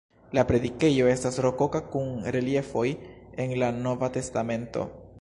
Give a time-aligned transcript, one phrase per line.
[0.37, 2.09] La predikejo estas rokoka kun
[2.39, 2.87] reliefoj
[3.45, 4.93] el la Nova Testamento.